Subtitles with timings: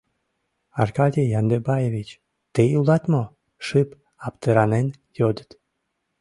[0.81, 2.09] —Аркадий Яндыбаевич,
[2.53, 3.23] тый улат мо?—
[3.65, 3.89] шып,
[4.27, 4.87] аптыранен
[5.19, 5.49] йодыт.